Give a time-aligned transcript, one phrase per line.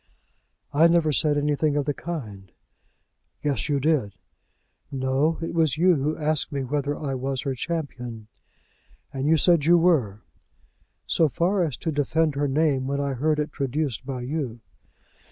[0.73, 2.51] "I never said anything of the kind."
[3.43, 4.15] "Yes, you did."
[4.91, 8.25] "No; it was you who asked me whether I was her champion."
[9.13, 10.23] "And you said you were."
[11.05, 14.61] "So far as to defend her name when I heard it traduced by you."